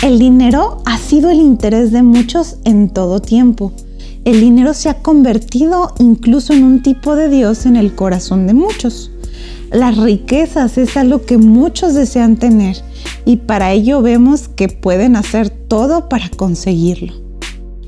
El 0.00 0.20
dinero 0.20 0.80
ha 0.86 0.96
sido 0.96 1.28
el 1.28 1.40
interés 1.40 1.90
de 1.90 2.04
muchos 2.04 2.58
en 2.64 2.88
todo 2.88 3.20
tiempo. 3.20 3.72
El 4.24 4.40
dinero 4.40 4.72
se 4.72 4.88
ha 4.88 5.02
convertido 5.02 5.92
incluso 5.98 6.52
en 6.52 6.62
un 6.62 6.82
tipo 6.82 7.16
de 7.16 7.28
Dios 7.28 7.66
en 7.66 7.74
el 7.74 7.96
corazón 7.96 8.46
de 8.46 8.54
muchos. 8.54 9.10
Las 9.72 9.96
riquezas 9.96 10.78
es 10.78 10.96
algo 10.96 11.22
que 11.22 11.36
muchos 11.36 11.94
desean 11.94 12.36
tener 12.36 12.76
y 13.24 13.38
para 13.38 13.72
ello 13.72 14.00
vemos 14.00 14.46
que 14.46 14.68
pueden 14.68 15.16
hacer 15.16 15.50
todo 15.50 16.08
para 16.08 16.30
conseguirlo. 16.30 17.12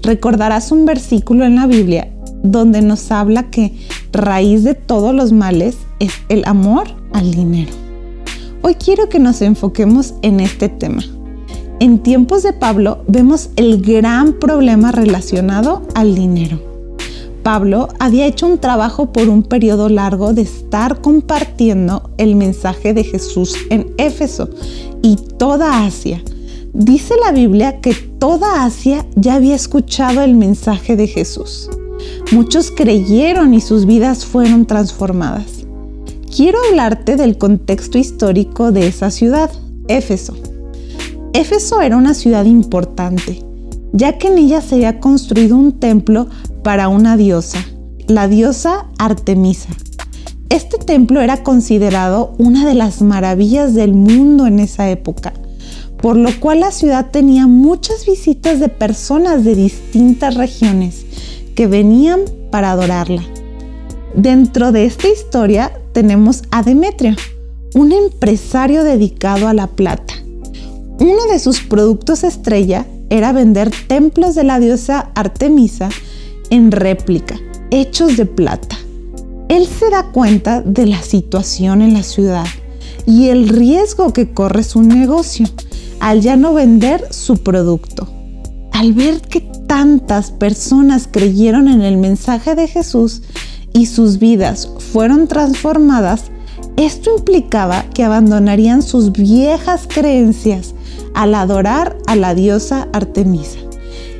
Recordarás 0.02 0.72
un 0.72 0.86
versículo 0.86 1.44
en 1.44 1.54
la 1.54 1.68
Biblia 1.68 2.12
donde 2.42 2.82
nos 2.82 3.12
habla 3.12 3.50
que 3.50 3.72
raíz 4.12 4.64
de 4.64 4.74
todos 4.74 5.14
los 5.14 5.30
males 5.30 5.76
es 6.00 6.14
el 6.28 6.42
amor 6.46 6.88
al 7.12 7.30
dinero. 7.30 7.70
Hoy 8.62 8.74
quiero 8.74 9.08
que 9.08 9.20
nos 9.20 9.40
enfoquemos 9.42 10.14
en 10.22 10.40
este 10.40 10.68
tema. 10.68 11.04
En 11.80 12.00
tiempos 12.00 12.42
de 12.42 12.52
Pablo 12.52 13.04
vemos 13.08 13.48
el 13.56 13.80
gran 13.80 14.34
problema 14.34 14.92
relacionado 14.92 15.80
al 15.94 16.14
dinero. 16.14 16.60
Pablo 17.42 17.88
había 17.98 18.26
hecho 18.26 18.46
un 18.46 18.58
trabajo 18.58 19.14
por 19.14 19.30
un 19.30 19.42
periodo 19.42 19.88
largo 19.88 20.34
de 20.34 20.42
estar 20.42 21.00
compartiendo 21.00 22.10
el 22.18 22.36
mensaje 22.36 22.92
de 22.92 23.02
Jesús 23.02 23.54
en 23.70 23.94
Éfeso 23.96 24.50
y 25.00 25.16
toda 25.38 25.86
Asia. 25.86 26.22
Dice 26.74 27.14
la 27.24 27.32
Biblia 27.32 27.80
que 27.80 27.94
toda 27.94 28.66
Asia 28.66 29.06
ya 29.16 29.36
había 29.36 29.54
escuchado 29.54 30.20
el 30.20 30.34
mensaje 30.34 30.96
de 30.96 31.06
Jesús. 31.06 31.70
Muchos 32.30 32.70
creyeron 32.70 33.54
y 33.54 33.62
sus 33.62 33.86
vidas 33.86 34.26
fueron 34.26 34.66
transformadas. 34.66 35.64
Quiero 36.36 36.58
hablarte 36.68 37.16
del 37.16 37.38
contexto 37.38 37.96
histórico 37.96 38.70
de 38.70 38.86
esa 38.86 39.10
ciudad, 39.10 39.50
Éfeso. 39.88 40.49
Éfeso 41.32 41.80
era 41.80 41.96
una 41.96 42.14
ciudad 42.14 42.44
importante, 42.44 43.44
ya 43.92 44.18
que 44.18 44.26
en 44.26 44.38
ella 44.38 44.60
se 44.60 44.74
había 44.74 44.98
construido 44.98 45.56
un 45.56 45.78
templo 45.78 46.26
para 46.64 46.88
una 46.88 47.16
diosa, 47.16 47.64
la 48.08 48.26
diosa 48.26 48.88
Artemisa. 48.98 49.68
Este 50.48 50.78
templo 50.78 51.20
era 51.20 51.44
considerado 51.44 52.34
una 52.38 52.66
de 52.66 52.74
las 52.74 53.00
maravillas 53.00 53.74
del 53.74 53.92
mundo 53.92 54.48
en 54.48 54.58
esa 54.58 54.90
época, 54.90 55.32
por 56.02 56.16
lo 56.16 56.30
cual 56.40 56.60
la 56.60 56.72
ciudad 56.72 57.12
tenía 57.12 57.46
muchas 57.46 58.06
visitas 58.06 58.58
de 58.58 58.68
personas 58.68 59.44
de 59.44 59.54
distintas 59.54 60.34
regiones 60.34 61.06
que 61.54 61.68
venían 61.68 62.22
para 62.50 62.72
adorarla. 62.72 63.22
Dentro 64.16 64.72
de 64.72 64.84
esta 64.84 65.06
historia 65.06 65.70
tenemos 65.92 66.42
a 66.50 66.64
Demetrio, 66.64 67.14
un 67.74 67.92
empresario 67.92 68.82
dedicado 68.82 69.46
a 69.46 69.54
la 69.54 69.68
plata. 69.68 70.19
Uno 71.00 71.24
de 71.32 71.38
sus 71.38 71.62
productos 71.62 72.24
estrella 72.24 72.86
era 73.08 73.32
vender 73.32 73.70
templos 73.88 74.34
de 74.34 74.44
la 74.44 74.60
diosa 74.60 75.10
Artemisa 75.14 75.88
en 76.50 76.70
réplica, 76.70 77.40
hechos 77.70 78.18
de 78.18 78.26
plata. 78.26 78.76
Él 79.48 79.66
se 79.66 79.88
da 79.88 80.12
cuenta 80.12 80.60
de 80.60 80.84
la 80.84 81.00
situación 81.00 81.80
en 81.80 81.94
la 81.94 82.02
ciudad 82.02 82.44
y 83.06 83.28
el 83.28 83.48
riesgo 83.48 84.12
que 84.12 84.34
corre 84.34 84.62
su 84.62 84.82
negocio 84.82 85.46
al 86.00 86.20
ya 86.20 86.36
no 86.36 86.52
vender 86.52 87.06
su 87.14 87.38
producto. 87.38 88.06
Al 88.72 88.92
ver 88.92 89.22
que 89.22 89.40
tantas 89.66 90.30
personas 90.30 91.08
creyeron 91.10 91.68
en 91.68 91.80
el 91.80 91.96
mensaje 91.96 92.54
de 92.54 92.68
Jesús 92.68 93.22
y 93.72 93.86
sus 93.86 94.18
vidas 94.18 94.68
fueron 94.92 95.28
transformadas, 95.28 96.24
esto 96.76 97.10
implicaba 97.16 97.86
que 97.94 98.04
abandonarían 98.04 98.82
sus 98.82 99.12
viejas 99.12 99.88
creencias 99.88 100.74
al 101.20 101.34
adorar 101.34 101.98
a 102.06 102.16
la 102.16 102.34
diosa 102.34 102.88
Artemisa 102.94 103.58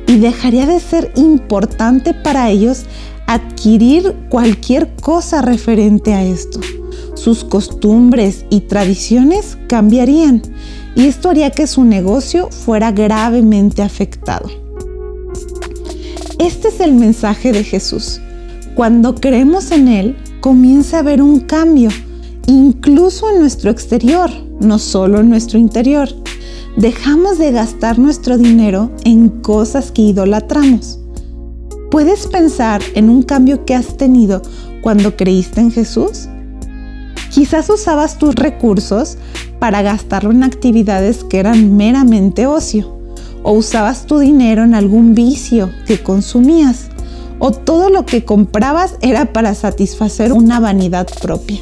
y 0.05 0.19
dejaría 0.19 0.67
de 0.67 0.79
ser 0.79 1.11
importante 1.15 2.13
para 2.13 2.51
ellos 2.51 2.85
adquirir 3.25 4.15
cualquier 4.29 4.93
cosa 4.97 5.41
referente 5.41 6.13
a 6.13 6.23
esto. 6.23 6.59
Sus 7.15 7.43
costumbres 7.43 8.45
y 8.51 8.61
tradiciones 8.61 9.57
cambiarían 9.67 10.43
y 10.95 11.07
esto 11.07 11.31
haría 11.31 11.49
que 11.49 11.65
su 11.65 11.85
negocio 11.85 12.49
fuera 12.51 12.91
gravemente 12.91 13.81
afectado. 13.81 14.51
Este 16.37 16.67
es 16.67 16.79
el 16.81 16.93
mensaje 16.93 17.51
de 17.51 17.63
Jesús. 17.63 18.21
Cuando 18.75 19.15
creemos 19.15 19.71
en 19.71 19.87
Él, 19.87 20.17
comienza 20.39 20.97
a 20.97 20.99
haber 20.99 21.23
un 21.23 21.39
cambio, 21.39 21.89
incluso 22.51 23.29
en 23.29 23.39
nuestro 23.39 23.71
exterior, 23.71 24.29
no 24.59 24.77
solo 24.77 25.19
en 25.19 25.29
nuestro 25.29 25.57
interior. 25.57 26.09
Dejamos 26.75 27.37
de 27.37 27.51
gastar 27.51 27.97
nuestro 27.99 28.37
dinero 28.37 28.91
en 29.03 29.29
cosas 29.29 29.91
que 29.91 30.01
idolatramos. 30.01 30.99
¿Puedes 31.89 32.27
pensar 32.27 32.81
en 32.95 33.09
un 33.09 33.23
cambio 33.23 33.65
que 33.65 33.75
has 33.75 33.97
tenido 33.97 34.41
cuando 34.81 35.15
creíste 35.15 35.61
en 35.61 35.71
Jesús? 35.71 36.27
Quizás 37.29 37.69
usabas 37.69 38.17
tus 38.17 38.35
recursos 38.35 39.17
para 39.59 39.81
gastarlo 39.81 40.31
en 40.31 40.43
actividades 40.43 41.23
que 41.23 41.39
eran 41.39 41.77
meramente 41.77 42.47
ocio 42.47 42.97
o 43.43 43.53
usabas 43.53 44.05
tu 44.05 44.19
dinero 44.19 44.63
en 44.63 44.75
algún 44.75 45.15
vicio 45.15 45.71
que 45.87 46.03
consumías, 46.03 46.89
o 47.39 47.51
todo 47.51 47.89
lo 47.89 48.05
que 48.05 48.23
comprabas 48.23 48.97
era 49.01 49.33
para 49.33 49.55
satisfacer 49.55 50.31
una 50.31 50.59
vanidad 50.59 51.07
propia. 51.21 51.59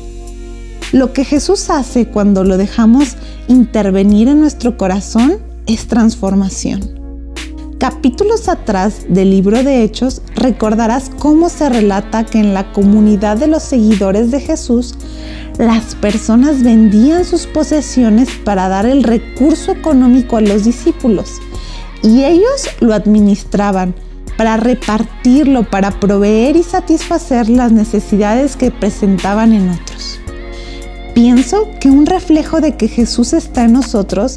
Lo 0.92 1.14
que 1.14 1.24
Jesús 1.24 1.70
hace 1.70 2.08
cuando 2.08 2.44
lo 2.44 2.58
dejamos 2.58 3.16
intervenir 3.48 4.28
en 4.28 4.40
nuestro 4.42 4.76
corazón 4.76 5.38
es 5.68 5.88
transformación. 5.88 7.00
Capítulos 7.78 8.50
atrás 8.50 9.06
del 9.08 9.30
libro 9.30 9.62
de 9.62 9.84
Hechos 9.84 10.24
recordarás 10.36 11.12
cómo 11.20 11.50
se 11.50 11.70
relata 11.70 12.26
que 12.26 12.40
en 12.40 12.56
la 12.56 12.74
comunidad 12.74 13.38
de 13.38 13.46
los 13.46 13.62
seguidores 13.62 14.32
de 14.32 14.40
Jesús, 14.40 14.96
las 15.60 15.94
personas 15.94 16.64
vendían 16.64 17.24
sus 17.24 17.46
posesiones 17.46 18.30
para 18.44 18.68
dar 18.68 18.88
el 18.88 19.04
recurso 19.04 19.72
económico 19.72 20.38
a 20.38 20.42
los 20.42 20.64
discípulos 20.64 21.34
y 22.02 22.24
ellos 22.24 22.68
lo 22.80 22.96
administraban 22.96 23.94
para 24.38 24.58
repartirlo, 24.58 25.70
para 25.70 25.92
proveer 26.00 26.56
y 26.56 26.64
satisfacer 26.64 27.48
las 27.48 27.72
necesidades 27.72 28.56
que 28.56 28.72
presentaban 28.72 29.54
en 29.54 29.70
otros. 29.70 30.19
Pienso 31.14 31.68
que 31.80 31.90
un 31.90 32.06
reflejo 32.06 32.62
de 32.62 32.76
que 32.76 32.88
Jesús 32.88 33.34
está 33.34 33.66
en 33.66 33.74
nosotros 33.74 34.36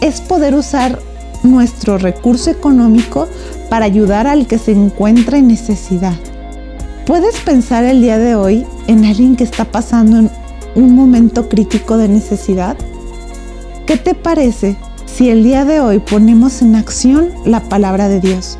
es 0.00 0.20
poder 0.20 0.54
usar 0.54 0.98
nuestro 1.42 1.98
recurso 1.98 2.50
económico 2.50 3.28
para 3.70 3.84
ayudar 3.84 4.26
al 4.26 4.46
que 4.46 4.58
se 4.58 4.72
encuentra 4.72 5.38
en 5.38 5.48
necesidad. 5.48 6.14
¿Puedes 7.06 7.38
pensar 7.40 7.84
el 7.84 8.00
día 8.02 8.18
de 8.18 8.34
hoy 8.34 8.66
en 8.88 9.04
alguien 9.04 9.36
que 9.36 9.44
está 9.44 9.64
pasando 9.64 10.18
en 10.18 10.30
un 10.74 10.94
momento 10.94 11.48
crítico 11.48 11.96
de 11.96 12.08
necesidad? 12.08 12.76
¿Qué 13.86 13.96
te 13.96 14.14
parece 14.14 14.76
si 15.06 15.30
el 15.30 15.44
día 15.44 15.64
de 15.64 15.80
hoy 15.80 15.98
ponemos 16.00 16.60
en 16.62 16.74
acción 16.74 17.30
la 17.44 17.60
palabra 17.60 18.08
de 18.08 18.20
Dios 18.20 18.58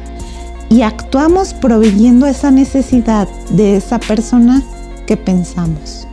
y 0.69 0.83
actuamos 0.83 1.55
proveyendo 1.55 2.27
esa 2.27 2.51
necesidad 2.51 3.29
de 3.51 3.77
esa 3.77 3.99
persona 3.99 4.63
que 5.07 5.17
pensamos. 5.17 6.07